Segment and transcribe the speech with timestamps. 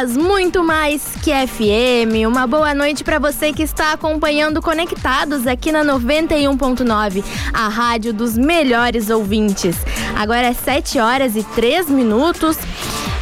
[0.00, 2.26] Muito mais que FM.
[2.26, 8.36] Uma boa noite para você que está acompanhando Conectados aqui na 91.9, a rádio dos
[8.36, 9.76] melhores ouvintes.
[10.16, 12.56] Agora é 7 horas e 3 minutos.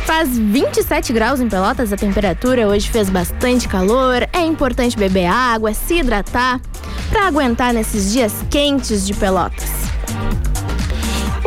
[0.07, 4.29] Faz 27 graus em Pelotas a temperatura, hoje fez bastante calor.
[4.33, 6.61] É importante beber água, se hidratar
[7.11, 9.90] para aguentar nesses dias quentes de Pelotas.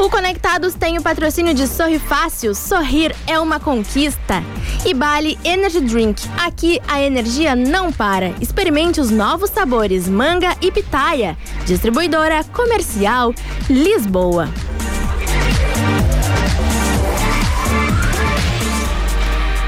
[0.04, 2.54] O Conectados tem o patrocínio de Sorri Fácil.
[2.54, 4.44] Sorrir é uma conquista.
[4.86, 6.22] E Bali Energy Drink.
[6.38, 8.34] Aqui a energia não para.
[8.42, 11.38] Experimente os novos sabores manga e pitaia.
[11.66, 13.34] Distribuidora Comercial
[13.70, 14.50] Lisboa.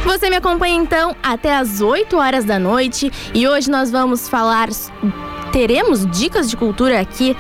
[0.04, 4.68] Você me acompanha então até as 8 horas da noite e hoje nós vamos falar
[5.56, 7.34] teremos dicas de cultura aqui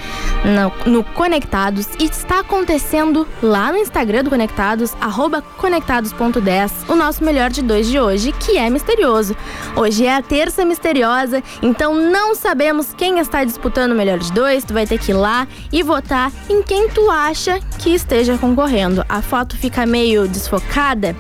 [0.85, 4.95] no, no, Conectados e está acontecendo lá no Instagram do Conectados,
[5.58, 9.36] conectados.10, o nosso melhor de dois de hoje, que é misterioso.
[9.75, 14.63] Hoje é a terça misteriosa, então não sabemos quem está disputando o melhor de dois.
[14.63, 19.03] Tu vai ter que ir lá e votar em quem tu acha que esteja concorrendo.
[19.09, 21.13] A foto fica meio desfocada.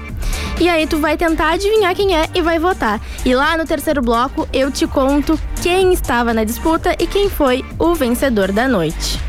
[0.59, 3.01] E aí tu vai tentar adivinhar quem é e vai votar.
[3.25, 7.63] E lá no terceiro bloco eu te conto quem estava na disputa e quem foi
[7.79, 9.19] o vencedor da noite.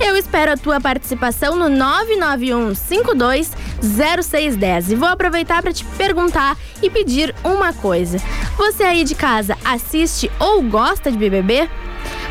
[0.00, 6.56] Eu espero a tua participação no 991 52 0610 e vou aproveitar para te perguntar
[6.82, 8.18] e pedir uma coisa.
[8.56, 11.68] Você aí de casa assiste ou gosta de BBB?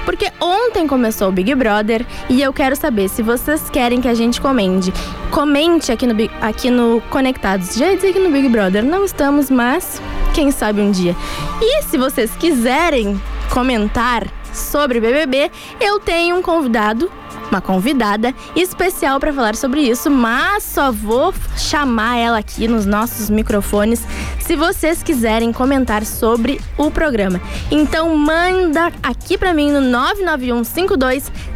[0.05, 4.14] Porque ontem começou o Big Brother e eu quero saber se vocês querem que a
[4.14, 4.92] gente comente.
[5.30, 7.76] Comente aqui no, aqui no Conectados.
[7.76, 10.02] Já ia dizer que no Big Brother não estamos, mas
[10.34, 11.16] quem sabe um dia.
[11.62, 13.20] E se vocês quiserem
[13.52, 17.12] comentar sobre BBB, eu tenho um convidado
[17.50, 23.28] uma convidada especial para falar sobre isso, mas só vou chamar ela aqui nos nossos
[23.30, 24.04] microfones
[24.40, 27.42] se vocês quiserem comentar sobre o programa.
[27.72, 29.82] Então manda aqui para mim no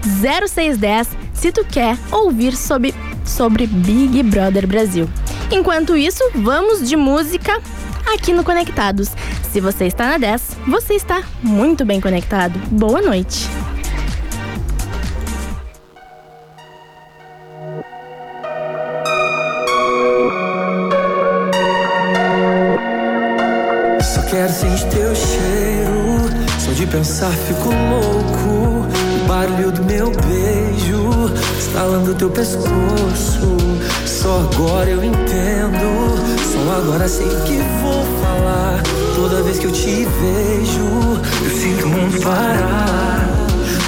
[0.02, 2.94] 991520610 se tu quer ouvir sobre
[3.26, 5.10] sobre Big Brother Brasil.
[5.52, 7.62] Enquanto isso, vamos de música
[8.12, 9.09] aqui no Conectados.
[9.52, 12.58] Se você está na 10, você está muito bem conectado.
[12.72, 13.50] Boa noite.
[26.94, 28.88] pensar fico louco.
[29.24, 33.58] O barulho do meu beijo estalando teu pescoço.
[34.06, 36.03] Só agora eu entendo.
[36.76, 38.82] Agora sei que vou falar.
[39.16, 43.30] Toda vez que eu te vejo, eu sinto o mundo parar.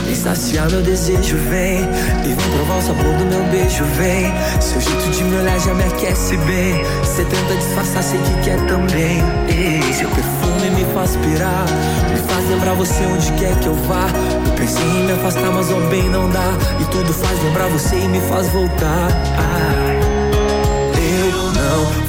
[0.06, 1.80] Vem saciar meu desejo, vem.
[1.80, 4.32] E vem provar o sabor do meu beijo, vem.
[4.62, 6.84] Seu jeito de me olhar já me aquece bem.
[7.04, 9.24] Cê tenta disfarçar, sei que quer também.
[9.50, 11.66] Ei, seu perfume me faz pirar
[12.28, 14.08] faz lembrar você onde quer que eu vá.
[14.46, 16.54] Eu pensei em me afastar, mas ao bem não dá.
[16.80, 19.10] E tudo faz lembrar você e me faz voltar.
[19.80, 19.85] Não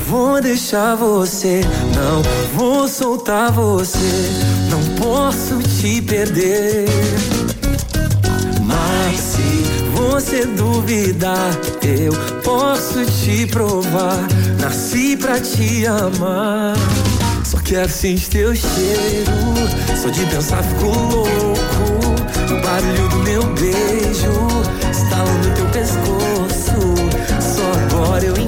[0.06, 1.60] vou deixar você,
[1.94, 2.22] não
[2.54, 3.98] vou soltar você.
[4.70, 6.86] Não posso te perder.
[8.62, 11.50] Mas se você duvidar,
[11.82, 12.12] eu
[12.42, 14.26] posso te provar.
[14.60, 16.76] Nasci pra te amar.
[17.44, 19.32] Só quero sentir teu cheiro.
[20.00, 21.26] Só de pensar fico louco.
[22.52, 24.32] O barulho do meu beijo
[24.90, 26.94] estalando teu pescoço.
[27.40, 28.45] Só agora eu entendo.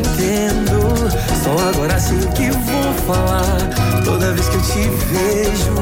[1.48, 4.04] Só agora sei o que vou falar.
[4.04, 5.72] Toda vez que eu te vejo,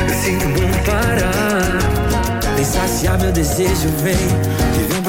[0.00, 2.54] eu sinto bom parar.
[2.56, 4.60] Vem saciar meu desejo, vem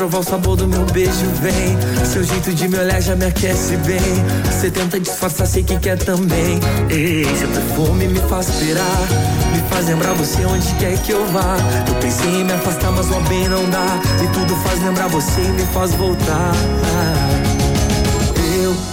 [0.01, 1.77] provar o sabor do meu beijo, vem.
[2.05, 3.99] Seu jeito de me olhar já me aquece bem.
[4.45, 6.59] Você tenta disfarçar, sei que quer também.
[6.89, 9.07] Ei, seu perfume me faz esperar.
[9.53, 11.55] Me faz lembrar você onde quer que eu vá.
[11.87, 14.01] Eu pensei em me afastar, mas o bem não dá.
[14.23, 16.51] E tudo faz lembrar você e me faz voltar.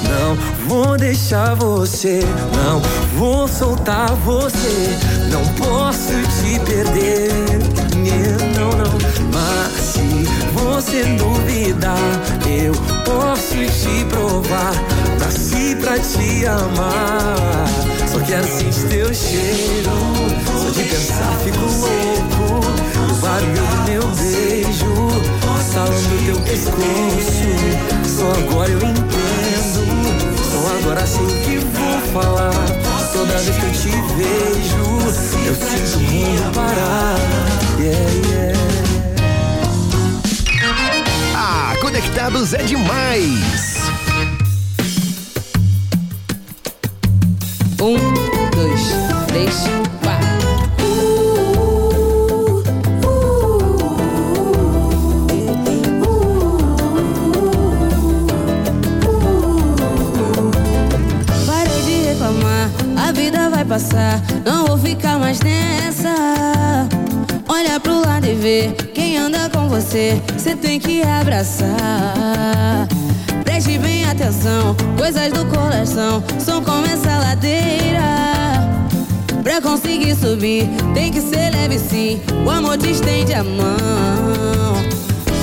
[0.08, 0.34] Não
[0.66, 2.20] vou deixar você,
[2.54, 2.80] não
[3.18, 4.96] vou soltar você.
[5.30, 7.30] Não posso te perder,
[8.54, 8.98] não, não.
[9.32, 11.98] Mas se você duvidar,
[12.46, 12.72] eu
[13.04, 14.72] posso te provar.
[15.18, 17.66] Nasci pra te amar.
[18.10, 19.90] Só quero sentir teu cheiro.
[20.62, 22.66] Só de pensar fico louco.
[23.10, 25.08] O barulho do meu beijo,
[25.72, 27.48] salão do teu pescoço.
[28.04, 29.27] Só agora eu entendo
[30.82, 32.52] agora sim que vou falar.
[33.12, 34.76] Toda vez que eu te vejo,
[35.46, 37.16] eu sinto o mundo parar.
[37.78, 38.58] Yeah, yeah.
[41.36, 43.67] Ah, conectados é demais!
[63.78, 64.20] passar.
[64.44, 66.88] Não vou ficar mais nessa.
[67.46, 70.20] Olha pro lado e vê quem anda com você.
[70.36, 72.88] Você tem que abraçar.
[73.44, 78.02] Preste bem atenção, coisas do coração são como essa ladeira.
[79.44, 82.20] Pra conseguir subir, tem que ser leve sim.
[82.44, 84.74] O amor te estende a mão.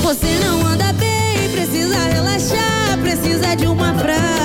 [0.03, 4.44] Você não anda bem, precisa relaxar, precisa de uma frase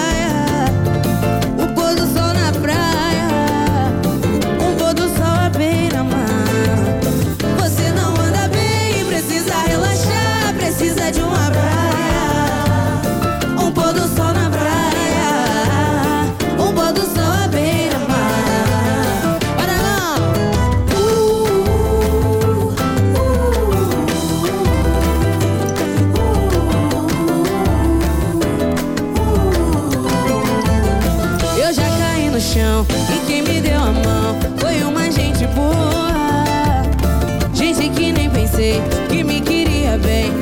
[39.99, 40.40] bem.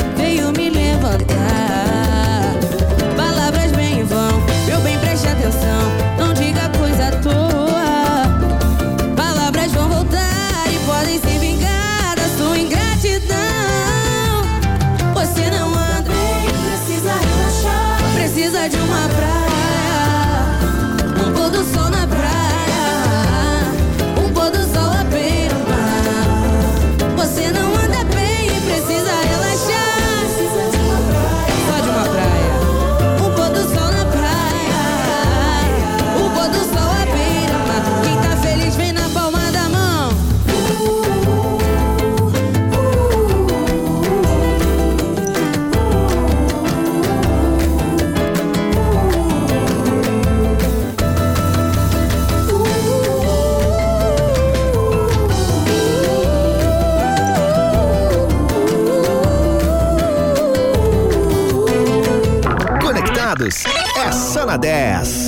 [64.49, 65.28] na 10.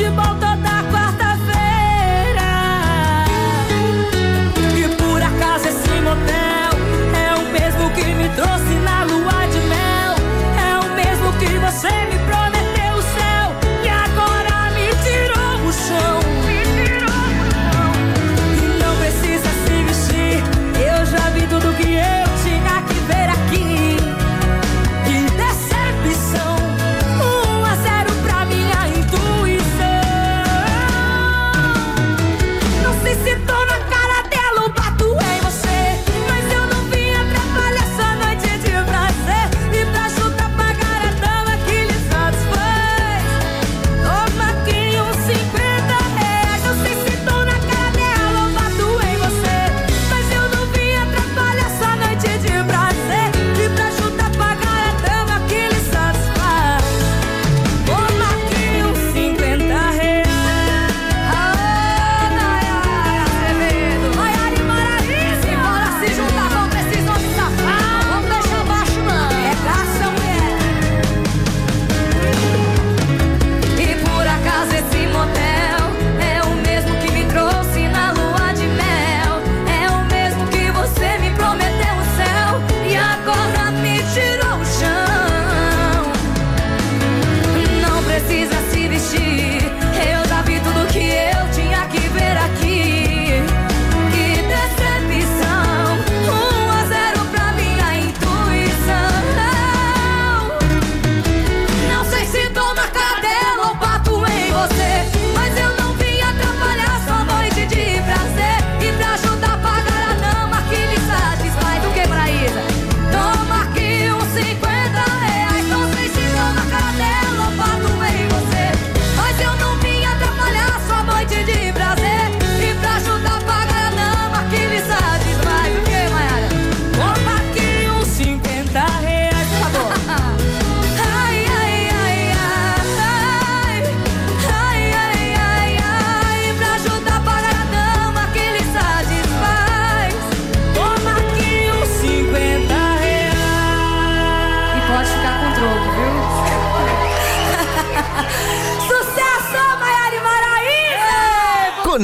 [0.00, 0.39] Futebol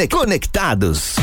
[0.08, 1.16] Conectados.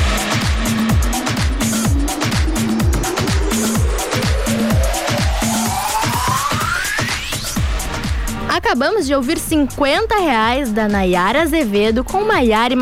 [8.49, 12.75] Acabamos de ouvir 50 reais da Nayara Azevedo com Maiara e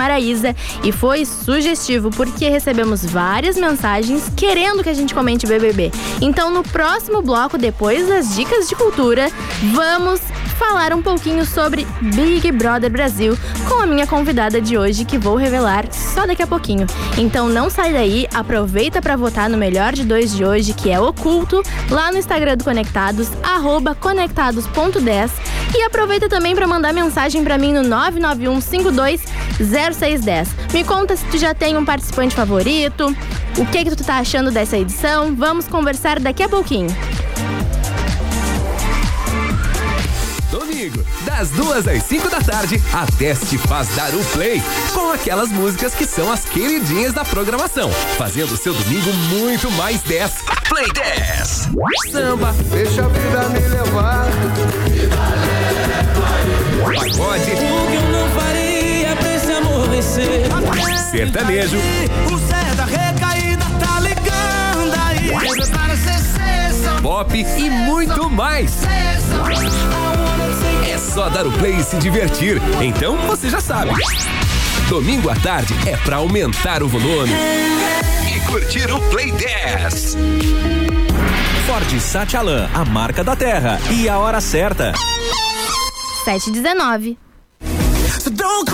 [0.83, 5.91] e foi sugestivo porque recebemos várias mensagens querendo que a gente comente BBB.
[6.21, 9.29] Então no próximo bloco, depois das dicas de cultura,
[9.73, 10.21] vamos
[10.61, 13.35] falar um pouquinho sobre Big Brother Brasil
[13.67, 16.85] com a minha convidada de hoje que vou revelar só daqui a pouquinho.
[17.17, 20.99] Então não sai daí, aproveita para votar no melhor de dois de hoje, que é
[20.99, 25.31] oculto, lá no Instagram do Conectados, arroba conectados.10
[25.75, 30.47] e aproveita também para mandar mensagem para mim no 991520610.
[30.73, 33.07] Me conta se tu já tem um participante favorito,
[33.57, 35.33] o que que tu tá achando dessa edição.
[35.35, 36.95] Vamos conversar daqui a pouquinho.
[40.81, 44.59] Domingo, das duas às 5 da tarde, a Teste faz dar o play
[44.93, 50.31] com aquelas músicas que são as queridinhas da programação, fazendo seu domingo muito mais 10.
[50.67, 51.69] Play 10.
[52.11, 54.25] Samba, Deixa a vida me levar.
[56.83, 60.41] pagode, O que eu não faria pra esse amor vencer?
[61.11, 61.77] sertanejo,
[62.31, 65.29] O Zé da recaída tá ligando aí.
[67.03, 68.71] Pop e muito mais.
[71.01, 72.61] Só dar o play e se divertir.
[72.81, 73.91] Então você já sabe.
[74.87, 77.33] Domingo à tarde é pra aumentar o volume
[78.33, 80.15] e curtir o Play 10.
[81.65, 83.79] Ford Satialan, a marca da terra.
[83.89, 84.93] E a hora certa.
[86.23, 87.17] 719.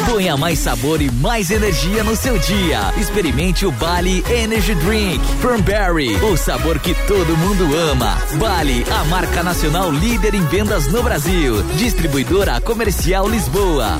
[0.05, 2.93] Ponha mais sabor e mais energia no seu dia.
[2.97, 8.17] Experimente o Bali Energy Drink from Berry, o sabor que todo mundo ama.
[8.39, 11.61] Bali, a marca nacional líder em vendas no Brasil.
[11.77, 13.99] Distribuidora Comercial Lisboa.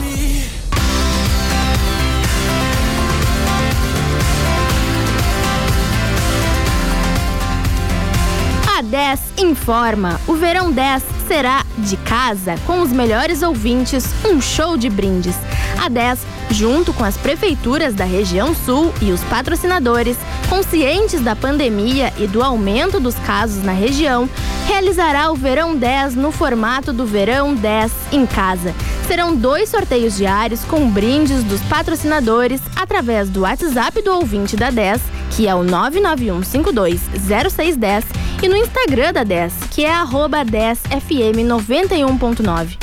[9.38, 15.36] Informa: o Verão 10 será de casa com os melhores ouvintes, um show de brindes.
[15.84, 20.18] A 10, junto com as prefeituras da região sul e os patrocinadores,
[20.50, 24.30] conscientes da pandemia e do aumento dos casos na região,
[24.66, 28.74] realizará o Verão 10 no formato do Verão 10 em casa.
[29.08, 35.02] Serão dois sorteios diários com brindes dos patrocinadores através do WhatsApp do ouvinte da 10,
[35.32, 38.04] que é o 991520610,
[38.42, 42.78] e no Instagram da 10, que é arroba 10fm91.9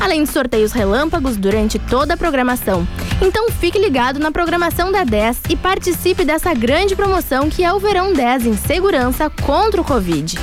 [0.00, 2.88] além de sorteios relâmpagos durante toda a programação.
[3.20, 7.78] Então fique ligado na programação da 10 e participe dessa grande promoção que é o
[7.78, 10.38] Verão 10 em segurança contra o Covid.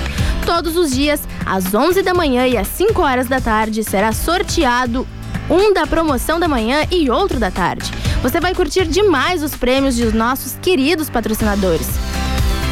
[0.45, 5.05] Todos os dias, às 11 da manhã e às 5 horas da tarde, será sorteado
[5.49, 7.91] um da promoção da manhã e outro da tarde.
[8.21, 11.87] Você vai curtir demais os prêmios dos nossos queridos patrocinadores.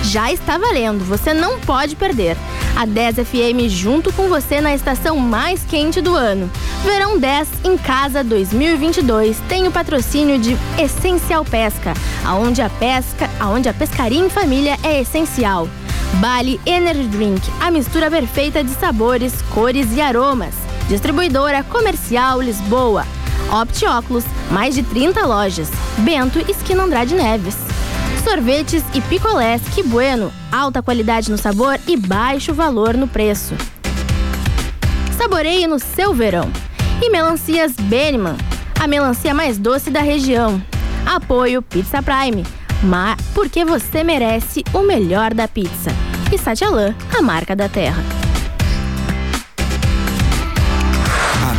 [0.03, 2.35] Já está valendo, você não pode perder.
[2.75, 6.49] A 10 FM junto com você na estação mais quente do ano.
[6.83, 13.69] Verão 10 em casa 2022 tem o patrocínio de Essencial Pesca, aonde a pesca, aonde
[13.69, 15.69] a pescaria em família é essencial.
[16.15, 20.53] Bali Energy Drink, a mistura perfeita de sabores, cores e aromas.
[20.87, 23.05] Distribuidora Comercial Lisboa.
[23.51, 25.69] Opti Óculos, mais de 30 lojas.
[25.99, 27.55] Bento, esquina Andrade Neves.
[28.23, 33.53] Sorvetes e picolés Que Bueno, alta qualidade no sabor e baixo valor no preço.
[35.15, 36.51] Saboreie no seu verão.
[37.01, 38.35] E melancias Beniman,
[38.79, 40.61] a melancia mais doce da região.
[41.05, 42.43] Apoio Pizza Prime,
[42.81, 45.91] mas porque você merece o melhor da pizza.
[46.31, 48.24] E Satialã, a marca da terra.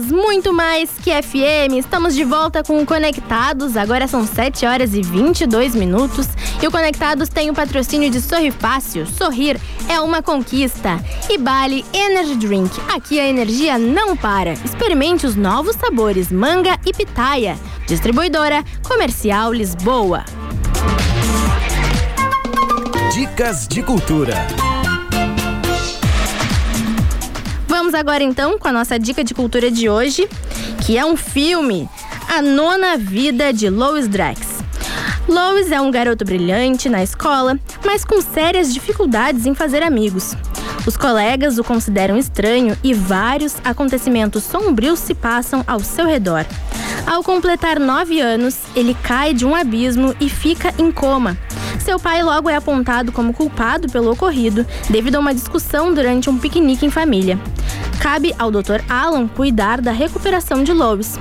[0.00, 1.76] Muito mais que FM.
[1.78, 3.76] Estamos de volta com o Conectados.
[3.76, 6.26] Agora são 7 horas e 22 minutos.
[6.62, 9.06] E o Conectados tem o patrocínio de Sorri Fácil.
[9.06, 10.98] Sorrir é uma conquista.
[11.28, 12.70] E Bali Energy Drink.
[12.88, 14.54] Aqui a energia não para.
[14.54, 17.58] Experimente os novos sabores manga e pitaia.
[17.86, 20.24] Distribuidora Comercial Lisboa.
[23.12, 24.61] Dicas de cultura.
[27.92, 30.26] Vamos agora então com a nossa dica de cultura de hoje,
[30.86, 31.86] que é um filme,
[32.26, 34.64] A Nona Vida de Lois Drax.
[35.28, 40.34] Lois é um garoto brilhante na escola, mas com sérias dificuldades em fazer amigos.
[40.86, 46.46] Os colegas o consideram estranho e vários acontecimentos sombrios se passam ao seu redor.
[47.06, 51.36] Ao completar nove anos, ele cai de um abismo e fica em coma.
[51.78, 56.38] Seu pai logo é apontado como culpado pelo ocorrido devido a uma discussão durante um
[56.38, 57.38] piquenique em família.
[58.02, 58.82] Cabe ao Dr.
[58.88, 61.20] Alan cuidar da recuperação de Lois,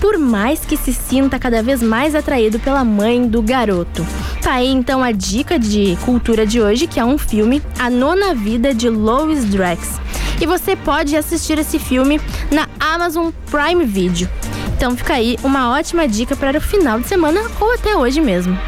[0.00, 4.04] por mais que se sinta cada vez mais atraído pela mãe do garoto.
[4.42, 8.34] Tá aí então a dica de cultura de hoje, que é um filme, A Nona
[8.34, 10.00] Vida de Lois Drax.
[10.40, 14.28] E você pode assistir esse filme na Amazon Prime Video.
[14.76, 18.58] Então fica aí uma ótima dica para o final de semana ou até hoje mesmo.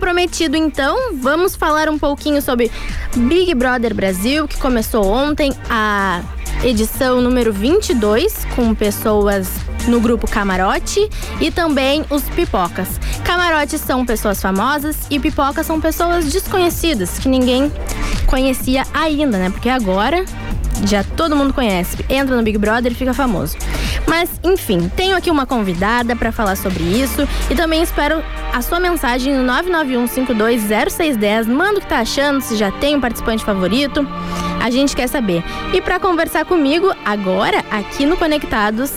[0.00, 2.72] Prometido, então, vamos falar um pouquinho sobre
[3.14, 6.22] Big Brother Brasil, que começou ontem a
[6.64, 9.48] edição número 22, com pessoas
[9.86, 11.08] no grupo Camarote
[11.40, 12.88] e também os pipocas.
[13.24, 17.70] Camarotes são pessoas famosas e pipocas são pessoas desconhecidas, que ninguém
[18.26, 19.50] conhecia ainda, né?
[19.50, 20.24] Porque agora
[20.86, 21.98] já todo mundo conhece.
[22.08, 23.56] Entra no Big Brother e fica famoso.
[24.06, 28.80] Mas, enfim, tenho aqui uma convidada para falar sobre isso e também espero a sua
[28.80, 31.46] mensagem no 991520610.
[31.46, 34.06] Manda o que tá achando, se já tem um participante favorito.
[34.60, 35.44] A gente quer saber.
[35.72, 38.92] E para conversar comigo agora, aqui no Conectados,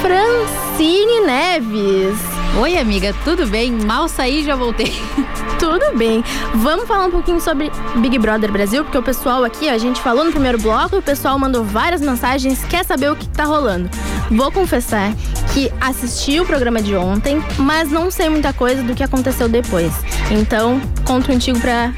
[0.00, 2.18] Francine Neves.
[2.60, 3.72] Oi, amiga, tudo bem?
[3.72, 4.92] Mal saí já voltei.
[5.62, 6.24] Tudo bem.
[6.56, 10.24] Vamos falar um pouquinho sobre Big Brother Brasil, porque o pessoal aqui, a gente falou
[10.24, 13.88] no primeiro bloco, o pessoal mandou várias mensagens, quer saber o que tá rolando.
[14.28, 15.14] Vou confessar
[15.54, 19.92] que assisti o programa de ontem, mas não sei muita coisa do que aconteceu depois.
[20.32, 21.92] Então, conto contigo pra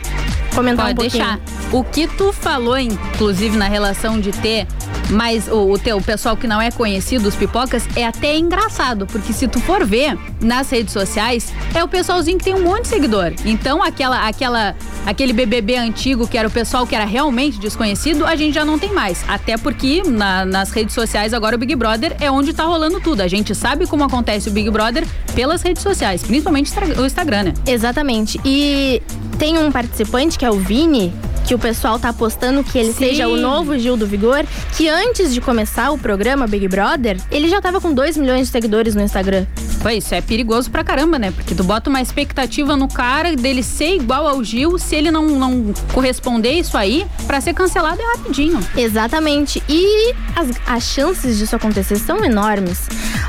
[0.54, 1.24] comentar Pode um pouquinho.
[1.24, 1.40] deixar.
[1.72, 4.66] O que tu falou, inclusive, na relação de ter
[5.10, 9.32] mas o, o teu pessoal que não é conhecido, os pipocas, é até engraçado, porque
[9.32, 12.88] se tu for ver nas redes sociais, é o pessoalzinho que tem um monte de
[12.88, 13.32] seguidor.
[13.44, 14.74] Então, aquela, aquela,
[15.06, 18.78] aquele BBB antigo, que era o pessoal que era realmente desconhecido, a gente já não
[18.78, 19.24] tem mais.
[19.28, 23.20] Até porque na- nas redes sociais agora o Big Brother é onde tá rolando tudo.
[23.20, 27.54] A gente sabe como acontece o Big Brother pelas redes sociais, principalmente o Instagram, né?
[27.66, 28.40] Exatamente.
[28.44, 29.02] E
[29.38, 31.12] tem um participante que é o Vini,
[31.44, 32.98] que o pessoal tá apostando que ele Sim.
[32.98, 34.44] seja o novo Gil do Vigor,
[34.76, 38.52] que antes de começar o programa Big Brother, ele já tava com 2 milhões de
[38.52, 39.46] seguidores no Instagram.
[39.82, 41.30] Pô, isso é perigoso pra caramba, né?
[41.30, 45.26] Porque tu bota uma expectativa no cara dele ser igual ao Gil, se ele não,
[45.26, 48.58] não corresponder isso aí, pra ser cancelado é rapidinho.
[48.76, 49.62] Exatamente.
[49.68, 52.88] E as, as chances disso acontecer são enormes.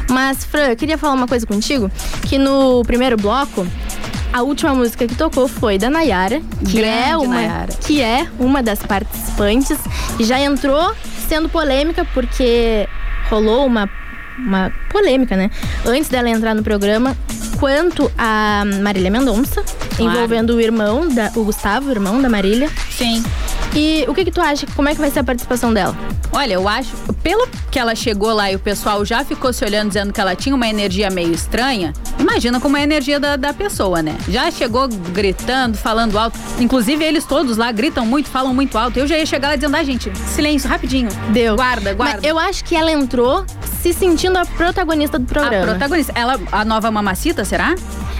[0.09, 1.91] Mas, Fran, eu queria falar uma coisa contigo,
[2.27, 3.67] que no primeiro bloco,
[4.33, 7.73] a última música que tocou foi da Nayara, que é Grande uma Nayara.
[7.85, 9.77] que é uma das participantes
[10.19, 10.93] e já entrou
[11.27, 12.87] sendo polêmica porque
[13.29, 13.89] rolou uma
[14.37, 15.49] uma polêmica, né?
[15.85, 17.15] Antes dela entrar no programa,
[17.57, 19.63] quanto a Marília Mendonça,
[19.97, 22.69] envolvendo o irmão da o Gustavo, o irmão da Marília.
[22.91, 23.23] Sim.
[23.75, 24.65] E o que que tu acha?
[24.75, 25.95] Como é que vai ser a participação dela?
[26.31, 29.89] Olha, eu acho, pelo que ela chegou lá e o pessoal já ficou se olhando
[29.89, 33.53] dizendo que ela tinha uma energia meio estranha, imagina como é a energia da, da
[33.53, 34.17] pessoa, né?
[34.29, 36.39] Já chegou gritando, falando alto.
[36.57, 38.97] Inclusive, eles todos lá gritam muito, falam muito alto.
[38.97, 41.09] Eu já ia chegar lá dizendo, ah, gente, silêncio, rapidinho.
[41.33, 41.55] Deu.
[41.55, 42.15] Guarda, guarda.
[42.21, 43.45] Mas eu acho que ela entrou
[43.81, 45.65] se sentindo a protagonista do a programa.
[45.67, 47.75] protagonista, ela, a nova mamacita, será?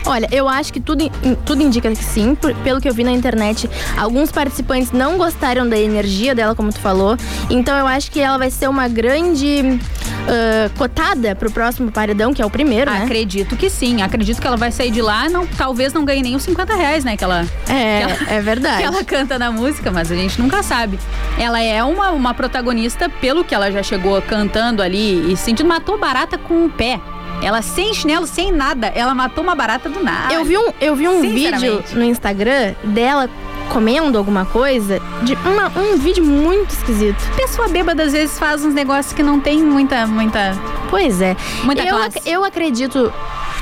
[0.05, 1.09] Olha, eu acho que tudo,
[1.45, 3.69] tudo indica que sim, por- pelo que eu vi na internet.
[3.97, 7.17] Alguns participantes não gostaram da energia dela, como tu falou.
[7.49, 9.79] Então eu acho que ela vai ser uma grande
[10.27, 13.03] ah, cotada pro próximo paredão, que é o primeiro, né?
[13.03, 14.01] Acredito que sim.
[14.01, 17.03] Acredito que ela vai sair de lá, não, talvez não ganhe nem os 50 reais,
[17.03, 17.17] né?
[17.17, 18.77] Que ela, É, que ela- é verdade.
[18.81, 20.99] que ela canta na música, mas a gente nunca sabe.
[21.39, 25.97] Ela é uma, uma protagonista, pelo que ela já chegou cantando ali e sentindo, matou
[25.97, 26.99] barata com o pé.
[27.43, 30.33] Ela sem chinelo, sem nada, ela matou uma barata do nada.
[30.33, 33.29] Eu vi um, eu vi um vídeo no Instagram dela
[33.69, 37.17] comendo alguma coisa, de uma- um vídeo muito esquisito.
[37.35, 40.55] Pessoa bêbada às vezes faz uns negócios que não tem muita, muita.
[40.89, 41.35] Pois é.
[41.63, 43.11] Muita eu, ac- eu acredito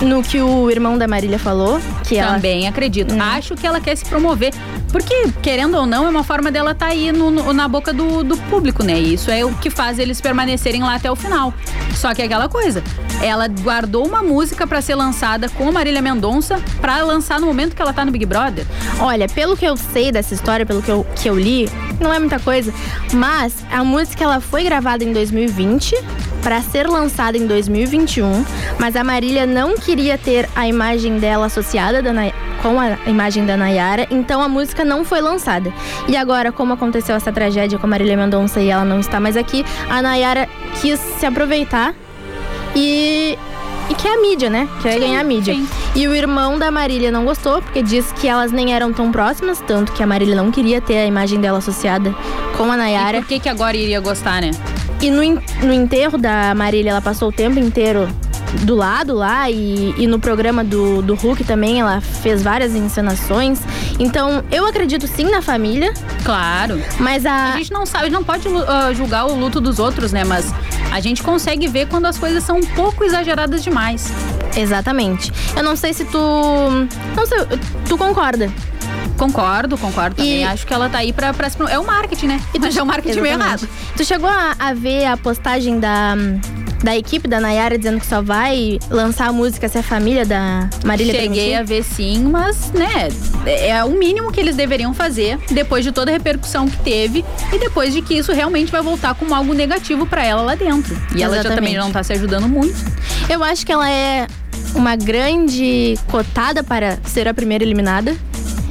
[0.02, 3.14] no que o irmão da Marília falou, que ela Também acredito.
[3.14, 3.22] Hum.
[3.22, 4.54] Acho que ela quer se promover.
[4.92, 8.24] Porque, querendo ou não, é uma forma dela estar aí no- no- na boca do,
[8.24, 9.00] do público, né?
[9.00, 11.54] E isso é o que faz eles permanecerem lá até o final.
[11.96, 12.84] Só que é aquela coisa.
[13.22, 17.76] Ela guardou uma música pra ser lançada com a Marília Mendonça pra lançar no momento
[17.76, 18.66] que ela tá no Big Brother.
[19.00, 21.70] Olha, pelo que eu sei dessa história, pelo que eu, que eu li,
[22.02, 22.74] não é muita coisa,
[23.14, 25.96] mas a música ela foi gravada em 2020
[26.42, 28.44] para ser lançada em 2021,
[28.80, 33.46] mas a Marília não queria ter a imagem dela associada da Nay- com a imagem
[33.46, 35.72] da Nayara, então a música não foi lançada.
[36.08, 39.38] E agora, como aconteceu essa tragédia com a Marília Mendonça e ela não está mais
[39.38, 40.50] aqui, a Nayara
[40.82, 41.94] quis se aproveitar
[42.76, 43.23] e
[44.04, 44.68] e quer a mídia, né?
[44.82, 45.54] Quer Sim, ganhar a mídia.
[45.54, 45.68] sim.
[45.96, 49.60] E o irmão da Marília não gostou, porque disse que elas nem eram tão próximas,
[49.66, 52.14] tanto que a Marília não queria ter a imagem dela associada
[52.58, 53.18] com a E Nayara.
[53.20, 54.52] por que que agora iria gostar, né?
[55.02, 55.22] E no,
[55.66, 58.08] no enterro da Marília, ela passou o tempo inteiro
[58.62, 63.60] do lado lá e, e no programa do, do Hulk também ela fez várias encenações.
[64.00, 65.92] Então, eu acredito sim na família,
[66.24, 66.80] Claro.
[67.00, 67.58] mas A a.
[67.58, 70.24] gente não sabe, não pode ah, julgar o luto dos outros, né?
[70.24, 70.54] Mas
[70.94, 74.12] a gente consegue ver quando as coisas são um pouco exageradas demais.
[74.56, 75.32] Exatamente.
[75.56, 76.18] Eu não sei se tu.
[77.16, 77.40] Não sei,
[77.90, 78.52] tu concorda.
[79.18, 80.42] Concordo, concordo também.
[80.42, 82.42] E- Acho que ela tá aí pra, pra É o marketing, né?
[82.54, 83.64] E tu- Mas é o marketing meio Exatamente.
[83.66, 83.94] errado.
[83.98, 86.16] Tu chegou a, a ver a postagem da,
[86.84, 90.70] da equipe da Nayara dizendo que só vai lançar a música se a família da
[90.84, 93.08] Marília Cheguei a ver sim, mas, né,
[93.46, 97.58] é o mínimo que eles deveriam fazer depois de toda a repercussão que teve e
[97.58, 100.96] depois de que isso realmente vai voltar como algo negativo pra ela lá dentro.
[101.16, 101.56] E ela já Exatamente.
[101.56, 102.76] também não tá se ajudando muito.
[103.30, 104.28] Eu acho que ela é
[104.76, 108.16] uma grande cotada para ser a primeira eliminada.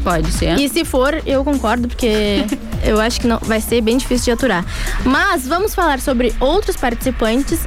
[0.04, 0.58] Pode ser.
[0.58, 2.44] E se for, eu concordo, porque
[2.82, 4.64] eu acho que não vai ser bem difícil de aturar.
[5.04, 7.60] Mas vamos falar sobre outros participantes.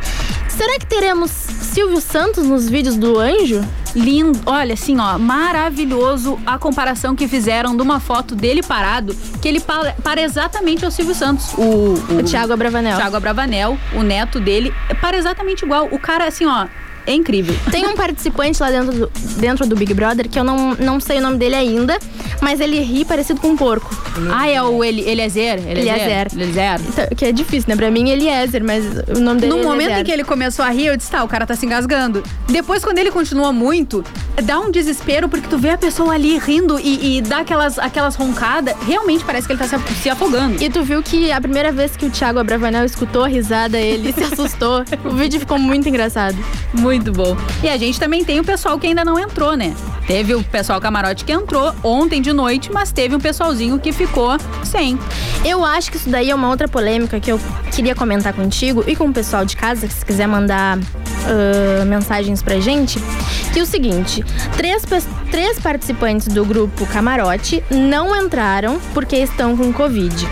[0.49, 3.61] Será que teremos Silvio Santos nos vídeos do Anjo?
[3.93, 9.47] Lindo, olha assim, ó, maravilhoso a comparação que fizeram de uma foto dele parado, que
[9.47, 11.53] ele para, para exatamente ao Silvio Santos.
[11.57, 12.97] O, o, O Thiago Abravanel.
[12.97, 15.87] Thiago Abravanel, o neto dele, para exatamente igual.
[15.91, 16.67] O cara, assim, ó,
[17.05, 17.55] é incrível.
[17.71, 21.19] Tem um participante lá dentro do, dentro do Big Brother que eu não, não sei
[21.19, 21.97] o nome dele ainda,
[22.41, 23.89] mas ele ri parecido com um porco.
[24.31, 25.59] Ah, é o Eli, Eliezer?
[25.67, 26.27] Eliezer.
[26.33, 26.81] Eliezer.
[26.87, 27.75] Então, que é difícil, né?
[27.75, 30.69] Pra mim, Eliezer, mas o nome dele No é momento em que ele começou a
[30.69, 32.23] rir, eu disse, tá, o cara tá se engasgando.
[32.47, 34.03] Depois, quando ele continua muito,
[34.43, 38.15] dá um desespero, porque tu vê a pessoa ali rindo e, e dá aquelas, aquelas
[38.15, 38.75] roncadas.
[38.85, 40.61] Realmente parece que ele tá se, se afogando.
[40.61, 44.13] E tu viu que a primeira vez que o Thiago Abravanel escutou a risada, ele
[44.13, 44.83] se assustou.
[45.03, 46.37] O vídeo ficou muito engraçado.
[46.73, 47.35] Muito bom.
[47.63, 49.75] E a gente também tem o pessoal que ainda não entrou, né?
[50.07, 54.37] Teve o pessoal camarote que entrou ontem de noite, mas teve um pessoalzinho que ficou
[54.63, 54.99] sem.
[55.43, 57.39] Eu acho que isso daí é uma outra polêmica que eu
[57.75, 60.77] queria comentar contigo e com o pessoal de casa, se quiser mandar
[61.25, 62.99] ah, mensagens pra gente.
[63.51, 64.23] Que é o seguinte:
[64.55, 64.83] três,
[65.31, 70.27] três participantes do grupo Camarote não entraram porque estão com Covid.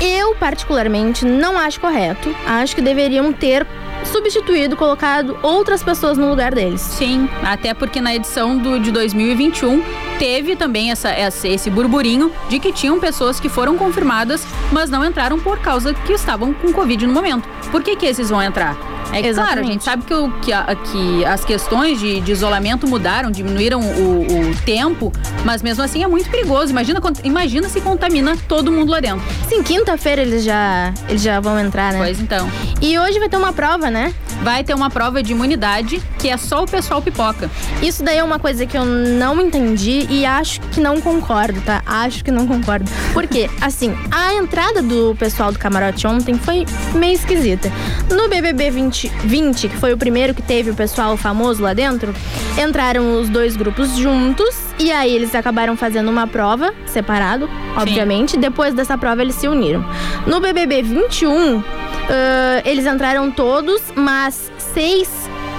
[0.00, 2.34] Eu, particularmente, não acho correto.
[2.44, 3.64] Acho que deveriam ter
[4.04, 6.80] substituído, colocado outras pessoas no lugar deles.
[6.80, 9.82] Sim, até porque na edição do, de 2021
[10.18, 15.04] teve também essa, essa- esse burburinho de que tinham pessoas que foram confirmadas, mas não
[15.04, 17.48] entraram por causa que estavam com Covid no momento.
[17.70, 18.76] Por que, que esses vão entrar?
[19.12, 22.32] É que, claro, a gente sabe que, o- que, a- que as questões de, de
[22.32, 25.12] isolamento mudaram, diminuíram o, o tempo,
[25.44, 26.70] mas mesmo assim é muito perigoso.
[26.70, 29.22] Imagina, imagina se contamina todo mundo lá dentro.
[29.48, 31.98] Sim, quinta-feira eles já, eles já vão entrar, né?
[31.98, 32.50] Pois então.
[32.80, 34.12] E hoje vai ter uma prova, né?
[34.42, 37.50] Vai ter uma prova de imunidade que é só o pessoal pipoca.
[37.80, 41.82] Isso daí é uma coisa que eu não entendi e acho que não concordo, tá?
[41.86, 42.90] Acho que não concordo.
[43.12, 43.48] Por quê?
[43.60, 47.70] Assim, a entrada do pessoal do camarote ontem foi meio esquisita.
[48.10, 52.14] No BBB 20, 20, que foi o primeiro que teve o pessoal famoso lá dentro,
[52.60, 58.36] entraram os dois grupos juntos e aí eles acabaram fazendo uma prova separado, obviamente.
[58.36, 59.84] Depois dessa prova eles se uniram.
[60.26, 61.62] No BBB 21,
[62.08, 65.08] ah, eles entraram todos, mas seis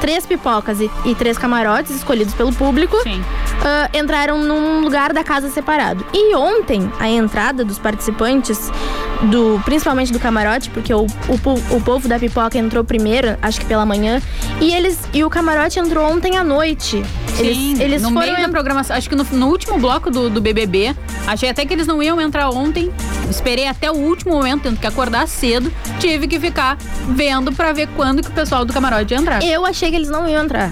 [0.03, 2.97] três pipocas e, e três camarotes escolhidos pelo público
[3.63, 6.05] ah, entraram num lugar da casa separado.
[6.13, 8.69] E ontem, a entrada dos participantes,
[9.23, 13.65] do principalmente do camarote, porque o, o, o povo da pipoca entrou primeiro, acho que
[13.65, 14.21] pela manhã,
[14.59, 17.01] e eles e o camarote entrou ontem à noite.
[17.39, 18.95] Eles, Sim, eles no foram meio da programação.
[18.95, 22.19] Acho que no, no último bloco do, do BBB, achei até que eles não iam
[22.21, 22.91] entrar ontem.
[23.29, 25.71] Esperei até o último momento, tendo que acordar cedo.
[25.99, 26.77] Tive que ficar
[27.09, 29.43] vendo pra ver quando que o pessoal do camarote ia entrar.
[29.43, 30.71] Eu achei que eles não iam entrar.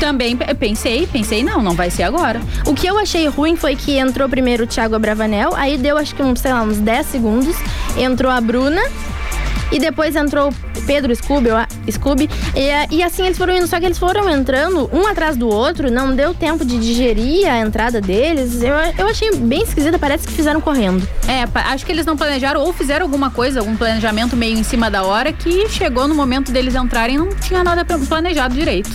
[0.00, 2.40] Também pe- pensei, pensei, não, não vai ser agora.
[2.66, 6.14] O que eu achei ruim foi que entrou primeiro o Thiago Abravanel, aí deu acho
[6.14, 7.56] que uns, sei lá, uns 10 segundos,
[7.96, 8.82] entrou a Bruna
[9.74, 11.48] e depois entrou o Pedro Scooby,
[11.90, 15.48] Scooby e, e assim eles foram indo, só que eles foram entrando um atrás do
[15.48, 18.62] outro, não deu tempo de digerir a entrada deles.
[18.62, 21.06] Eu, eu achei bem esquisita, parece que fizeram correndo.
[21.26, 24.88] É, acho que eles não planejaram ou fizeram alguma coisa, algum planejamento meio em cima
[24.88, 28.90] da hora que chegou no momento deles entrarem não tinha nada planejado direito.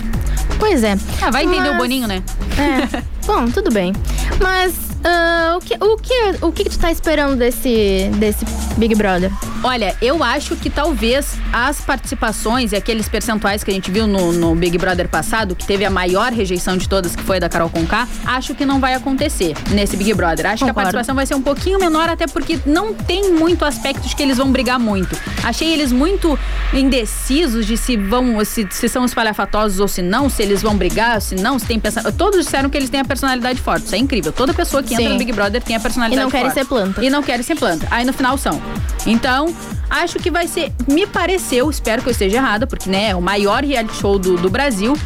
[0.58, 0.98] Pois é.
[1.22, 2.24] Ah, vai entender Mas- o Boninho, né?
[2.58, 3.04] É.
[3.28, 3.94] Bom, tudo bem.
[4.42, 8.46] Mas ah, o, que, o, que, o que que tu tá esperando desse, desse
[8.78, 9.32] Big Brother?
[9.64, 14.32] Olha, eu acho que talvez as participações e aqueles percentuais que a gente viu no,
[14.32, 17.50] no Big Brother passado, que teve a maior rejeição de todas, que foi a da
[17.50, 20.46] Carol Conká, acho que não vai acontecer nesse Big Brother.
[20.48, 20.92] Acho que a Concordo.
[20.92, 24.38] participação vai ser um pouquinho menor, até porque não tem muito aspecto de que eles
[24.38, 25.18] vão brigar muito.
[25.44, 26.38] Achei eles muito
[26.74, 31.22] indecisos de se vão, se, se são espalhafatosos ou se não, se eles vão brigar,
[31.22, 32.12] se não, se tem pensa...
[32.12, 33.86] Todos disseram que eles têm a personalidade forte.
[33.86, 34.32] Isso é incrível.
[34.32, 37.06] Toda pessoa que entra no Big Brother tem a personalidade E não querem ser planta.
[37.06, 37.88] E não querem ser planta.
[37.92, 38.62] Aí no final são.
[39.06, 39.54] Então,
[39.90, 40.72] acho que vai ser.
[40.88, 44.38] Me pareceu, espero que eu esteja errada, porque né, é o maior reality show do,
[44.38, 44.98] do Brasil.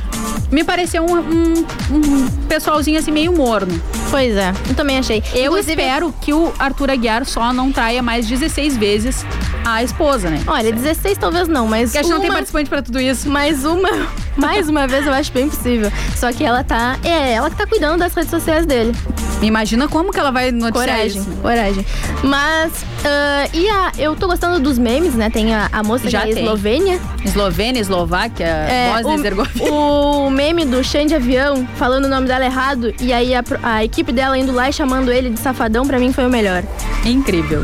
[0.51, 3.79] Me pareceu um, um- um pessoalzinho assim meio morno.
[4.12, 5.23] Pois é, eu também achei.
[5.33, 9.25] Eu Inclusive, espero que o Arthur Aguiar só não traia mais 16 vezes
[9.65, 10.41] a esposa, né?
[10.45, 11.86] Olha, 16 talvez não, mas.
[11.86, 13.27] Porque acho que não tem uma- participante pra tudo isso.
[13.29, 13.89] Mais uma,
[14.38, 15.91] mais uma vez eu acho bem possível.
[16.15, 16.97] Só que ela tá.
[17.03, 18.93] É, ela que tá cuidando das redes sociais dele.
[19.41, 21.31] Imagina como que ela vai noticiar Coragem, isso.
[21.41, 21.86] coragem.
[22.23, 22.71] Mas.
[23.03, 23.91] ah, e a.
[23.97, 25.29] Eu tô gostando dos memes, né?
[25.29, 26.43] Tem a, a moça Já que é tem.
[26.43, 26.99] Eslovênia.
[27.25, 29.71] Eslovênia, Eslováquia, É, Bósnia e Herzegovina.
[29.71, 33.43] o, o meme do Xande de avião falando o nome dela errado e aí a,
[33.63, 36.63] a equipe dela indo lá e chamando ele de safadão, pra mim foi o melhor.
[37.06, 37.63] Incrível.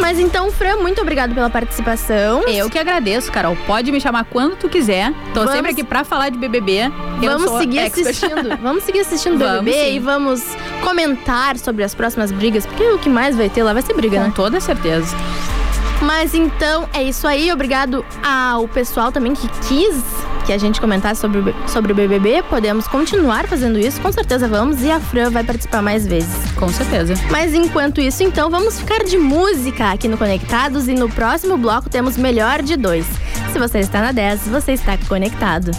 [0.00, 2.42] Mas então, Fran, muito obrigado pela participação.
[2.48, 3.56] Eu que agradeço, Carol.
[3.66, 5.12] Pode me chamar quando tu quiser.
[5.32, 6.90] Tô Vamos- sempre aqui pra falar de BBB.
[7.22, 8.08] Eu Vamos seguir expert.
[8.08, 8.56] assistindo.
[8.62, 9.94] Vamos seguir assistindo Vamos, BBB sim.
[9.96, 10.42] e vamos
[10.82, 14.16] comentar sobre as próximas brigas, porque o que mais vai ter lá vai ser briga,
[14.18, 14.32] Com né?
[14.34, 15.14] toda certeza.
[16.02, 17.52] Mas então é isso aí.
[17.52, 20.02] Obrigado ao pessoal também que quis
[20.44, 22.42] que a gente comentasse sobre, sobre o BBB.
[22.44, 24.82] Podemos continuar fazendo isso, com certeza vamos.
[24.82, 26.52] E a Fran vai participar mais vezes.
[26.56, 27.14] Com certeza.
[27.30, 30.88] Mas enquanto isso, então, vamos ficar de música aqui no Conectados.
[30.88, 33.06] E no próximo bloco temos Melhor de Dois.
[33.52, 35.70] Se você está na 10, você está conectado.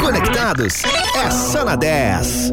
[0.00, 0.82] Conectados
[1.16, 2.52] é só na 10.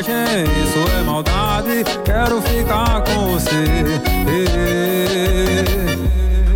[0.00, 1.84] Isso é maldade.
[2.04, 3.64] Quero ficar com você.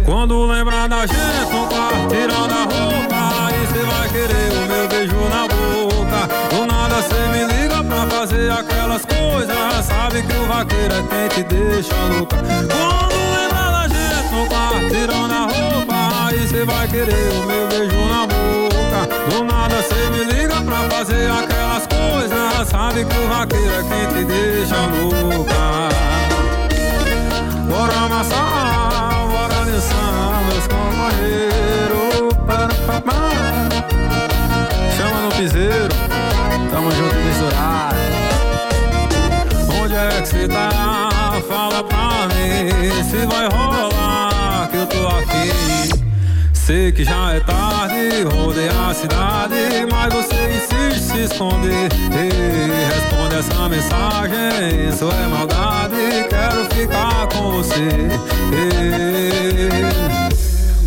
[0.04, 4.88] Quando lembrar da gente no quarto, tirando a roupa, aí cê vai querer o meu
[4.88, 6.28] beijo na boca.
[6.50, 9.84] Do nada cê me liga pra fazer aquelas coisas.
[9.84, 12.36] Sabe que o vaqueiro é quem te deixa louca.
[12.36, 17.68] Quando lembrar da gente no quarto, tirando a roupa, aí cê vai querer o meu
[17.68, 18.33] beijo na boca.
[19.34, 22.68] Do nada cê me liga pra fazer aquelas coisas.
[22.68, 25.88] Sabe que o vaqueiro é quem te deixa louca.
[27.68, 32.32] Bora amassar, bora dançar, meus companheiros.
[34.96, 35.94] Chama no piseiro,
[36.70, 37.96] tamo junto e misturado.
[39.82, 40.70] Onde é que cê tá?
[41.48, 45.73] Fala pra mim se vai rolar que eu tô aqui.
[46.64, 49.54] Sei que já é tarde, rodei a cidade,
[49.92, 51.90] mas você insiste se esconder.
[52.10, 57.86] Ei, responde essa mensagem, isso é maldade, quero ficar com você.
[58.50, 59.68] Ei,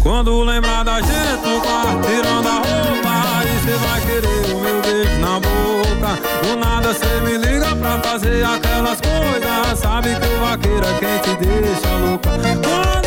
[0.02, 4.82] quando lembrar da gente no quarto, tirando a roupa, aí você vai querer o meu
[4.82, 6.20] beijo na boca.
[6.42, 11.20] Do nada você me liga pra fazer aquelas coisas, sabe que o vaqueiro é quem
[11.20, 12.32] te deixa louca.
[12.32, 13.07] Quando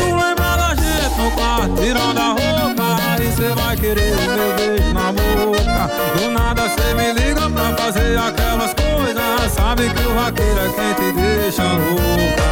[1.35, 5.89] quarto, tirando a roupa, aí você vai querer o meu beijo na boca.
[6.17, 10.93] Do nada você me liga pra fazer aquelas coisas, sabe que o vaqueiro é quem
[10.93, 12.51] te deixa louca.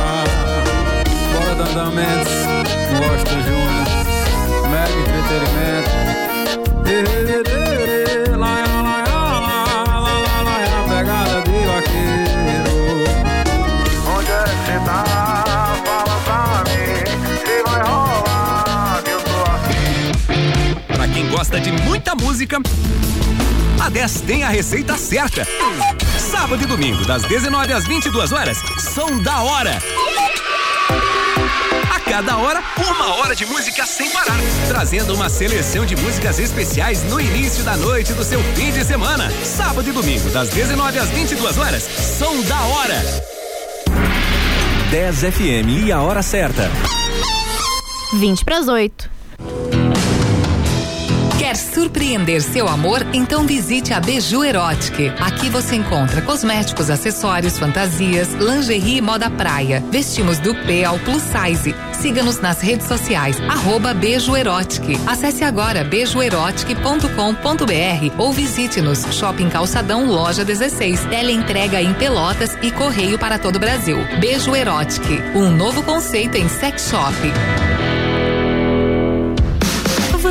[1.34, 2.48] Bora Danda Mendes,
[3.00, 3.88] Gosto Júnior,
[4.70, 5.90] Mega Entretenimento.
[22.10, 22.58] Muita música,
[23.80, 25.46] a 10 tem a receita certa.
[26.18, 29.78] Sábado e domingo, das 19 às 22 horas, som da hora.
[31.94, 34.38] A cada hora, uma hora de música sem parar.
[34.68, 39.30] Trazendo uma seleção de músicas especiais no início da noite do seu fim de semana.
[39.44, 41.84] Sábado e domingo, das 19 às 22 horas,
[42.18, 43.04] som da hora.
[44.90, 46.72] 10 FM e a hora certa.
[48.14, 49.19] 20 para as 8.
[51.50, 53.04] Quer surpreender seu amor?
[53.12, 55.12] Então visite a Beju Erotic.
[55.20, 59.84] Aqui você encontra cosméticos, acessórios, fantasias, lingerie e moda praia.
[59.90, 61.74] Vestimos do P ao plus size.
[61.92, 64.96] Siga-nos nas redes sociais, arroba Beijo Erotic.
[65.08, 71.06] Acesse agora beijoerotic.com.br ou visite-nos Shopping Calçadão, loja 16.
[71.06, 73.98] Tele entrega em Pelotas e correio para todo o Brasil.
[74.20, 77.16] Beijo Erotic, um novo conceito em sex shop.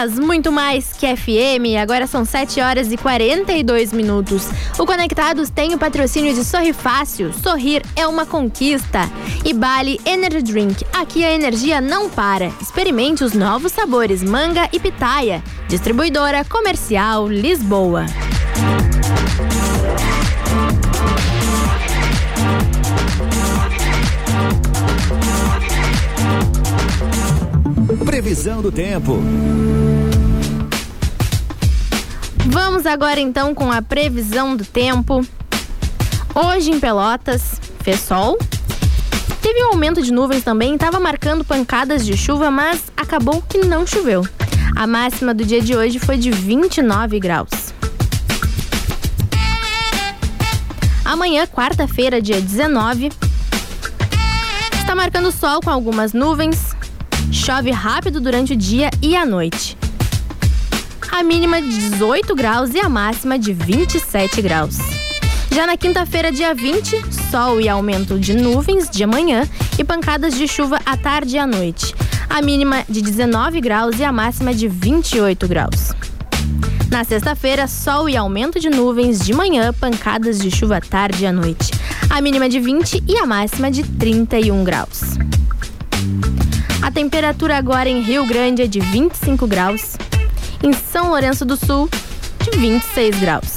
[0.00, 1.76] 10, muito mais que FM.
[1.80, 4.48] Agora são 7 horas e 42 minutos.
[4.78, 7.32] O Conectados tem o patrocínio de Sorri Fácil.
[7.34, 9.00] Sorrir é uma conquista.
[9.44, 10.86] E Bali Energy Drink.
[10.92, 12.46] Aqui a energia não para.
[12.60, 15.42] Experimente os novos sabores manga e pitaia.
[15.68, 18.06] Distribuidora Comercial Lisboa.
[28.04, 29.18] Previsão do tempo.
[32.50, 35.24] Vamos agora então com a previsão do tempo.
[36.34, 38.36] Hoje em Pelotas fez sol.
[39.40, 43.86] Teve um aumento de nuvens também, estava marcando pancadas de chuva, mas acabou que não
[43.86, 44.26] choveu.
[44.74, 47.50] A máxima do dia de hoje foi de 29 graus.
[51.04, 53.10] Amanhã, quarta-feira, dia 19,
[54.74, 56.74] está marcando sol com algumas nuvens.
[57.30, 59.79] Chove rápido durante o dia e a noite.
[61.12, 64.78] A mínima de 18 graus e a máxima de 27 graus.
[65.50, 69.42] Já na quinta-feira, dia 20, sol e aumento de nuvens de manhã
[69.78, 71.94] e pancadas de chuva à tarde e à noite.
[72.28, 75.92] A mínima de 19 graus e a máxima de 28 graus.
[76.88, 81.26] Na sexta-feira, sol e aumento de nuvens de manhã, pancadas de chuva à tarde e
[81.26, 81.72] à noite.
[82.08, 85.18] A mínima de 20 e a máxima de 31 graus.
[86.80, 89.96] A temperatura agora em Rio Grande é de 25 graus.
[90.62, 91.88] Em São Lourenço do Sul,
[92.42, 93.56] de 26 graus.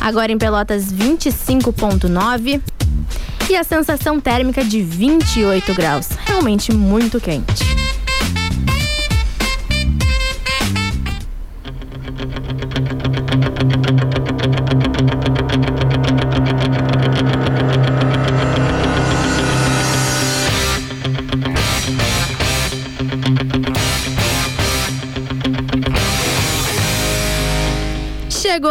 [0.00, 2.62] Agora em Pelotas, 25,9.
[3.50, 6.08] E a sensação térmica de 28 graus.
[6.26, 7.64] Realmente muito quente.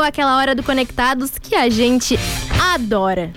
[0.07, 2.17] Aquela hora do Conectados que a gente
[2.73, 3.31] adora.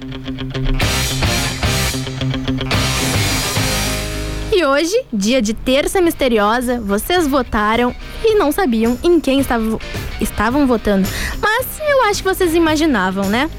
[4.52, 7.94] E hoje, dia de terça misteriosa, vocês votaram
[8.24, 9.80] e não sabiam em quem estavam,
[10.20, 11.08] estavam votando.
[11.40, 13.50] Mas eu acho que vocês imaginavam, né?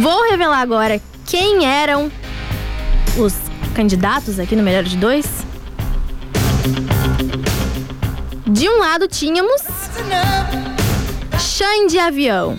[0.00, 2.10] Vou revelar agora quem eram
[3.16, 3.34] os
[3.74, 5.26] candidatos aqui no Melhor de Dois.
[8.58, 9.62] De um lado tínhamos
[11.38, 12.58] Shine de Avião.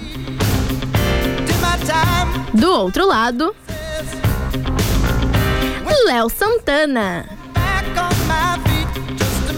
[2.53, 3.53] Do outro lado,
[6.05, 7.27] Léo Santana.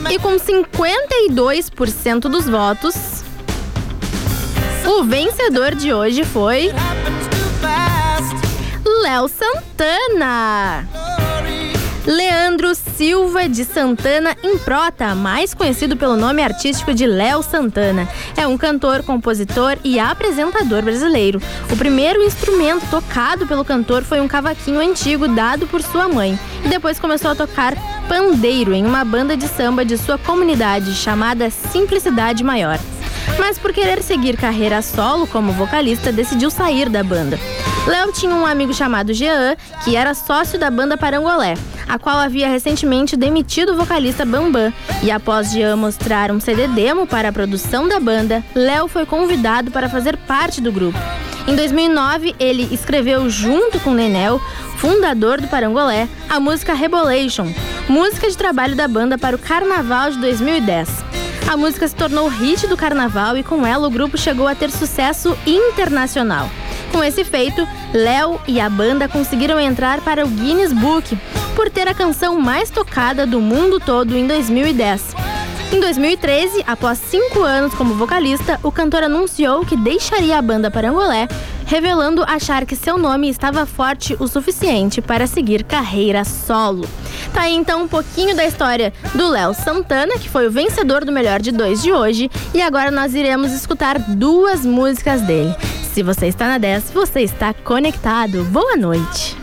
[0.10, 3.24] E com 52% dos votos,
[4.84, 6.72] o vencedor de hoje foi
[9.04, 10.90] Léo Santana.
[12.06, 18.10] Leandro Silva de Santana Improta, mais conhecido pelo nome artístico de Léo Santana.
[18.36, 21.40] É um cantor, compositor e apresentador brasileiro.
[21.72, 26.40] O primeiro instrumento tocado pelo cantor foi um cavaquinho antigo dado por sua mãe.
[26.66, 27.76] E depois começou a tocar
[28.08, 32.80] pandeiro em uma banda de samba de sua comunidade chamada Simplicidade Maior.
[33.38, 37.40] Mas por querer seguir carreira solo como vocalista, decidiu sair da banda.
[37.88, 41.56] Léo tinha um amigo chamado Jean, que era sócio da banda Parangolé,
[41.90, 44.72] a qual havia recentemente demitido o vocalista Bambam.
[45.02, 49.72] E após Jean mostrar um CD demo para a produção da banda, Léo foi convidado
[49.72, 50.98] para fazer parte do grupo.
[51.48, 54.40] Em 2009, ele escreveu junto com Nenel,
[54.78, 57.48] fundador do Parangolé, a música Rebolation,
[57.90, 60.88] música de trabalho da banda para o Carnaval de 2010.
[61.52, 64.70] A música se tornou hit do carnaval e com ela o grupo chegou a ter
[64.70, 66.48] sucesso internacional.
[66.92, 71.18] Com esse feito, Léo e a banda conseguiram entrar para o Guinness Book
[71.56, 75.31] por ter a canção mais tocada do mundo todo em 2010.
[75.72, 81.30] Em 2013, após cinco anos como vocalista, o cantor anunciou que deixaria a banda Parangolé,
[81.66, 86.86] revelando achar que seu nome estava forte o suficiente para seguir carreira solo.
[87.34, 91.12] Tá aí então um pouquinho da história do Léo Santana, que foi o vencedor do
[91.12, 95.56] Melhor de Dois de hoje, e agora nós iremos escutar duas músicas dele.
[95.94, 98.44] Se você está na 10, você está conectado.
[98.46, 99.38] Boa noite.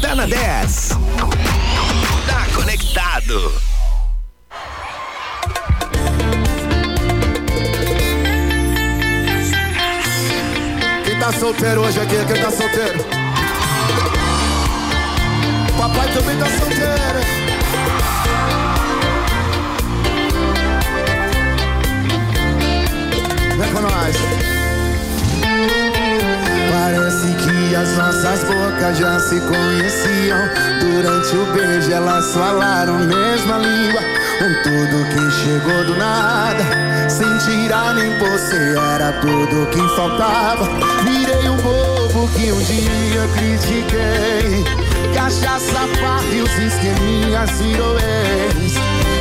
[0.00, 1.05] Tá na 10.
[11.02, 12.16] Quem tá solteiro hoje aqui?
[12.26, 12.98] Quem tá solteiro?
[15.78, 17.45] Papai também tá solteiro.
[28.98, 30.38] Já se conheciam.
[30.80, 34.00] Durante o beijo elas falaram mesma língua.
[34.40, 36.64] Um tudo que chegou do nada.
[37.08, 40.68] Sem tirar nem você, era tudo que faltava.
[41.04, 44.64] Virei um bobo que um dia critiquei.
[45.14, 48.74] Cachaça, farra e os esqueminhas ex.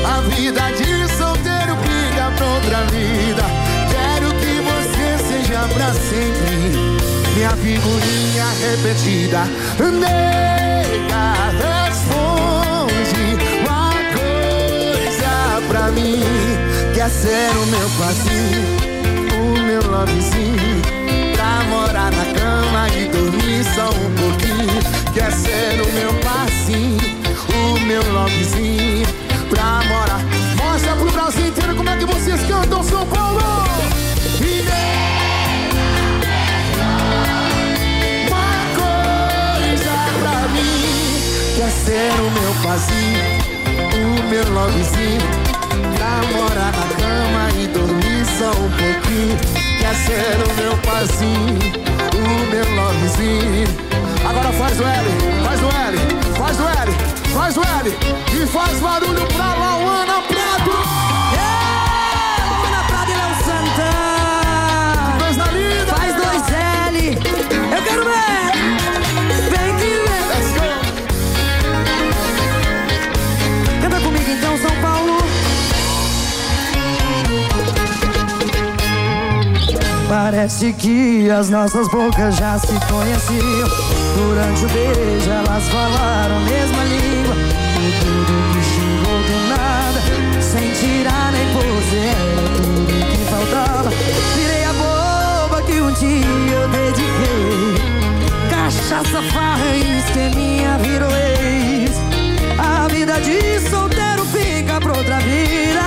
[0.05, 3.43] A vida de solteiro briga pra outra vida.
[3.89, 6.94] Quero que você seja pra sempre.
[7.35, 9.43] Minha figurinha repetida.
[9.99, 13.23] Nega, responde
[13.59, 16.23] uma coisa pra mim.
[16.93, 18.63] Quer ser o meu passinho,
[19.33, 20.81] o meu lovezinho.
[21.35, 24.79] Pra morar na cama e dormir só um pouquinho.
[25.13, 26.97] Quer ser o meu passinho,
[27.53, 28.54] o meu lovezinho.
[41.95, 43.23] Ser o meu pazinho,
[43.95, 45.21] o meu lovezinho.
[45.95, 49.37] Pra morar na cama e dormir só um pouquinho.
[49.79, 51.57] Quer ser o meu pazinho,
[52.13, 53.67] o meu lovezinho.
[54.27, 55.09] Agora faz o L,
[55.45, 55.97] faz o L,
[56.37, 56.91] faz o L,
[57.33, 57.97] faz o L.
[58.33, 60.34] E faz barulho pra Lauana Prado
[80.07, 83.67] Parece que as nossas bocas já se conheciam.
[84.15, 87.35] Durante o beijo elas falaram a mesma língua.
[87.79, 89.99] E tudo que chegou do nada,
[90.41, 92.13] sem tirar nem pose,
[92.55, 93.89] tudo que faltava.
[94.35, 97.75] Virei a boba que um dia eu dediquei.
[98.49, 101.91] Cachaça, farra e esqueminha virou ex.
[102.59, 105.81] A vida de solteiro fica pra outra vida.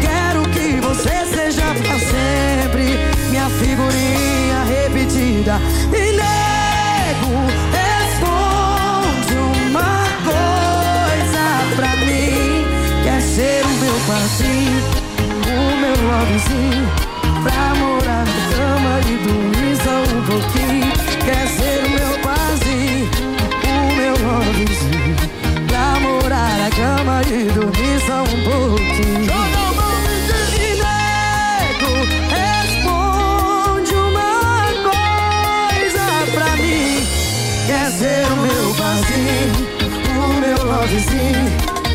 [0.00, 5.58] Quero que você seja pra sempre minha figurinha repetida.
[5.90, 7.32] E nego,
[7.72, 9.34] responde
[9.70, 12.66] uma coisa pra mim.
[13.02, 14.86] Quer ser o meu parceiro,
[15.46, 16.86] o meu lovezinho.
[17.42, 20.92] Pra morar na cama e dormir só um pouquinho.
[21.24, 23.08] Quer ser o meu parceiro,
[23.64, 25.16] o meu lovezinho.
[25.68, 29.61] Pra morar na cama e dormir só um pouquinho.
[40.16, 41.50] O meu lovezinho.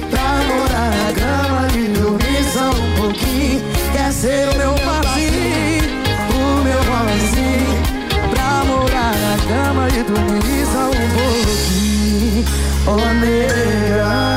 [0.09, 3.61] Pra morar na cama e dormir só um pouquinho.
[3.93, 5.93] Quer ser o meu parceiro,
[6.33, 7.75] o meu lovezinho.
[8.31, 12.45] Pra morar na cama e dormir só um pouquinho.
[12.89, 12.97] Oh,
[14.05, 14.36] Ah,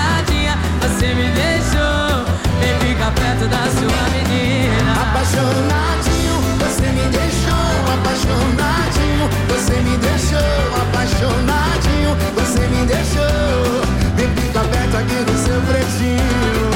[3.15, 4.91] Perto da sua menina.
[5.01, 9.29] Apaixonadinho, você me deixou apaixonadinho.
[9.49, 10.39] Você me deixou
[10.81, 12.15] apaixonadinho.
[12.35, 13.81] Você me deixou.
[14.15, 16.69] Vem ficar perto aqui do seu pretinho.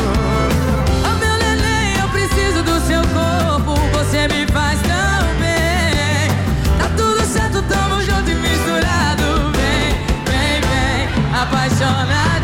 [1.04, 3.74] Oh meu neném, eu preciso do seu corpo.
[3.98, 6.30] Você me faz tão bem.
[6.80, 9.52] Tá tudo certo, tamo junto e misturado.
[9.56, 9.92] Vem,
[10.26, 12.35] vem, vem, apaixonadinha.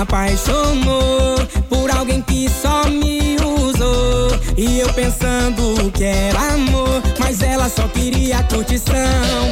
[0.00, 1.36] Apaixonou
[1.68, 4.38] por alguém que só me usou.
[4.56, 8.94] E eu pensando que era amor, mas ela só queria curtição.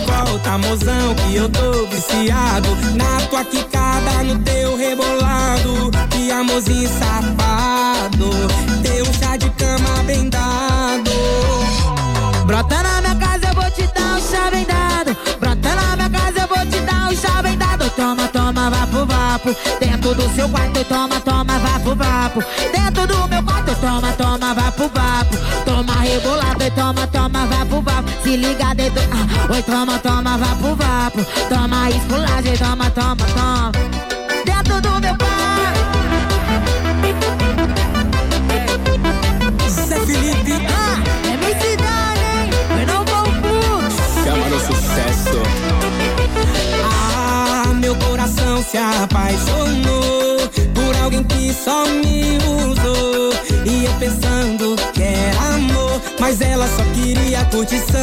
[0.07, 5.91] Volta, mozão, que eu tô viciado na tua quicada, no teu rebolado.
[6.11, 8.31] Que amorzinho safado,
[8.83, 11.11] teu chá de cama bem dado.
[12.47, 15.17] Brota na minha casa, eu vou te dar um chá bem dado.
[19.81, 22.43] Dentro do seu quarto, toma, toma, vapo, vapo.
[22.73, 25.37] Dentro do meu quarto, toma, toma, vapo, vapo.
[25.65, 28.09] Toma rebolado, toma, toma, vapo, vapo.
[28.23, 29.03] Se liga dentro.
[29.13, 31.25] Ah, oi, toma, toma, vapo, vapo.
[31.49, 34.06] Toma esculagem, toma, toma, toma.
[48.77, 50.37] Se apaixonou
[50.75, 53.33] por alguém que só me usou.
[53.65, 57.97] E eu pensando que era amor, mas ela só queria curtição.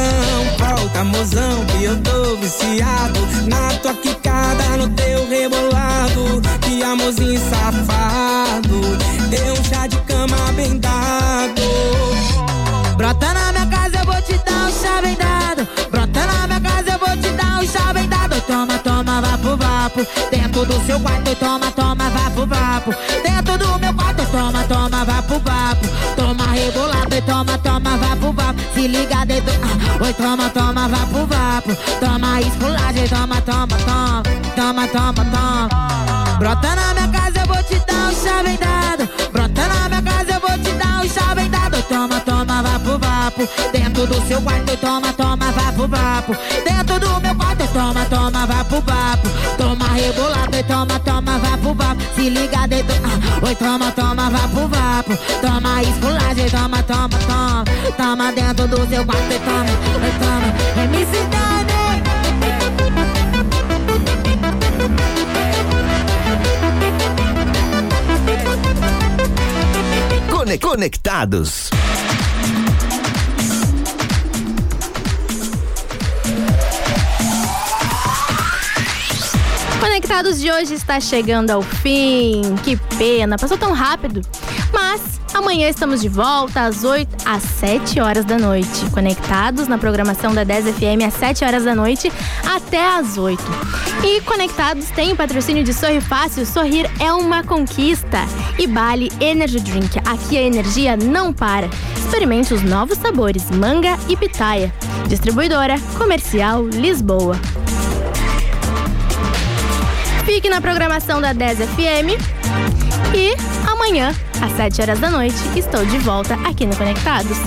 [0.58, 6.42] Volta, mozão, que eu tô viciado na tua quicada, no teu rebolado.
[6.62, 8.82] Que amorzinho safado,
[9.30, 11.62] deu um chá de cama bem dado.
[12.98, 15.68] Brota na minha casa, eu vou te dar um chá bem dado.
[15.92, 18.42] Brota na minha casa, eu vou te dar um chá bem dado.
[18.42, 20.08] Toma, toma, vapo, vapo.
[20.54, 22.94] Dentro do seu quarto, toma, toma, vapo, vapo.
[23.24, 25.88] Dentro do meu quarto, toma, toma, vapo, vapo.
[26.16, 28.62] Toma rebolado e toma, toma, vapo, vapo.
[28.76, 29.52] Se liga dentro.
[29.64, 31.76] Ah, oi, toma, toma, vapo, vapo.
[32.00, 34.24] Toma esculagem, toma, toma, toma.
[34.56, 36.38] Toma, toma, toma.
[36.38, 39.10] Brota na minha casa, eu vou te dar um chá bem dado.
[39.32, 41.82] Brota na minha casa, eu vou te dar um chá bem dado.
[41.82, 43.50] Toma, toma, vapo, vapo.
[43.72, 46.38] Dentro do seu quarto, toma, toma, vapo, vapo.
[46.64, 46.83] Dentro
[50.04, 52.02] Toma rebolado e toma, toma, vapo, vapo.
[52.16, 52.94] Se liga dentro.
[53.06, 55.18] Ah, oi, toma, toma, vapo, vapo.
[55.42, 57.64] Toma esculagem, toma, toma, toma.
[57.96, 59.66] Toma dentro do seu quarto e toma,
[60.08, 60.88] e toma.
[60.88, 62.94] MC Dani.
[70.30, 71.70] Cone- Conectados.
[80.04, 82.42] Conectados de hoje está chegando ao fim.
[82.62, 84.20] Que pena, passou tão rápido.
[84.74, 85.02] Mas
[85.34, 88.68] amanhã estamos de volta às 8 às 7 horas da noite.
[88.92, 92.12] Conectados na programação da 10 FM às 7 horas da noite
[92.46, 93.42] até às 8.
[94.04, 96.46] E Conectados tem o patrocínio de Sorri Fácil.
[96.46, 98.20] Sorrir é uma conquista.
[98.60, 100.00] E Bali Energy Drink.
[100.00, 101.70] Aqui a energia não para.
[101.96, 104.74] Experimente os novos sabores manga e pitaia.
[105.08, 107.40] Distribuidora Comercial Lisboa.
[110.44, 112.20] Fique na programação da 10 FM.
[113.16, 113.34] E
[113.66, 117.38] amanhã, às 7 horas da noite, estou de volta aqui no Conectados.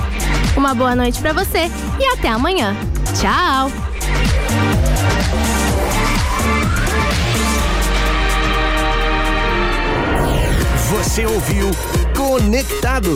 [0.56, 1.70] Uma boa noite para você
[2.00, 2.74] e até amanhã.
[3.20, 3.70] Tchau!
[10.88, 11.70] Você ouviu
[12.16, 13.12] Conectados.